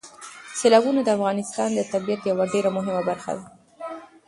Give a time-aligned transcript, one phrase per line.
[0.59, 3.45] سیلابونه د افغانستان د طبیعت یوه ډېره مهمه برخه ده.